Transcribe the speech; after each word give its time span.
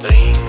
thing. 0.00 0.39